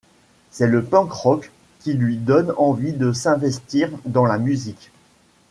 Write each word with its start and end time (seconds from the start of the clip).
C'est 0.49 0.65
le 0.65 0.83
punk 0.83 1.11
rock 1.11 1.51
qui 1.81 1.93
lui 1.93 2.17
donne 2.17 2.53
envie 2.57 2.93
de 2.93 3.13
s'investir 3.13 3.91
dans 4.03 4.25
la 4.25 4.39
musique. 4.39 4.89